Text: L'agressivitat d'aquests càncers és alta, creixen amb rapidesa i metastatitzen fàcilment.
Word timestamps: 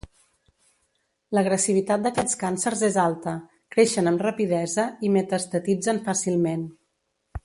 L'agressivitat 1.37 2.07
d'aquests 2.07 2.39
càncers 2.43 2.81
és 2.89 2.97
alta, 3.03 3.35
creixen 3.75 4.13
amb 4.13 4.25
rapidesa 4.27 4.87
i 5.09 5.13
metastatitzen 5.19 6.05
fàcilment. 6.09 6.69